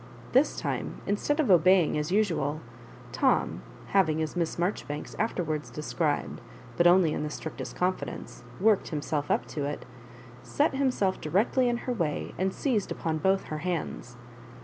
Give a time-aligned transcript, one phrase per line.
[0.31, 2.59] This time, instead of obeying as usual,
[3.11, 3.61] Tom—
[3.93, 6.41] having, as Miss Marjoribanks aflerwards de scribed
[6.75, 9.85] (but only in the strictest confidence), "worked himself up to it"—
[10.57, 14.17] set himself directly ui her way, and seized upon both her hands.